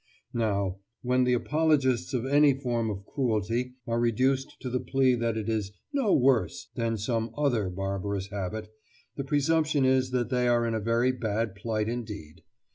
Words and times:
Now, 0.33 0.79
when 1.03 1.25
the 1.25 1.33
apologists 1.35 2.11
of 2.15 2.25
any 2.25 2.55
form 2.59 2.89
of 2.89 3.05
cruelty 3.05 3.75
are 3.85 3.99
reduced 3.99 4.59
to 4.61 4.69
the 4.71 4.79
plea 4.79 5.13
that 5.13 5.37
it 5.37 5.47
is 5.47 5.73
"no 5.93 6.11
worse" 6.11 6.69
than 6.73 6.97
some 6.97 7.29
other 7.37 7.69
barbarous 7.69 8.29
habit, 8.31 8.73
the 9.15 9.23
presumption 9.23 9.85
is 9.85 10.09
that 10.09 10.31
they 10.31 10.47
are 10.47 10.65
in 10.65 10.73
a 10.73 10.79
very 10.79 11.11
bad 11.11 11.53
plight 11.53 11.87
indeed. 11.87 12.41